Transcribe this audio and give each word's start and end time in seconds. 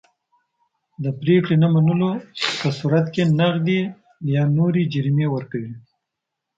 د 1.03 1.05
پرېکړې 1.21 1.55
نه 1.63 1.67
منلو 1.73 2.11
په 2.59 2.67
صورت 2.79 3.05
کې 3.13 3.23
نغدي 3.39 3.79
یا 4.33 4.43
نورې 4.57 4.83
جریمې 4.93 5.27
ورکوي. 5.31 5.73